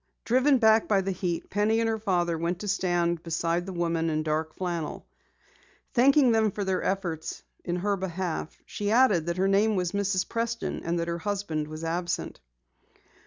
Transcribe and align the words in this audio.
Driven 0.25 0.57
back 0.57 0.87
by 0.87 1.01
the 1.01 1.11
heat, 1.11 1.51
Penny 1.51 1.79
and 1.79 1.87
her 1.87 1.99
father 1.99 2.35
went 2.35 2.57
to 2.61 2.67
stand 2.67 3.21
beside 3.21 3.67
the 3.67 3.71
woman 3.71 4.09
in 4.09 4.23
dark 4.23 4.55
flannel. 4.55 5.05
Thanking 5.93 6.31
them 6.31 6.49
for 6.49 6.63
their 6.63 6.81
efforts 6.81 7.43
in 7.63 7.75
her 7.75 7.95
behalf, 7.95 8.57
she 8.65 8.89
added 8.89 9.27
that 9.27 9.37
her 9.37 9.47
name 9.47 9.75
was 9.75 9.91
Mrs. 9.91 10.27
Preston 10.27 10.81
and 10.83 10.97
that 10.99 11.07
her 11.07 11.19
husband 11.19 11.67
was 11.67 11.83
absent. 11.83 12.39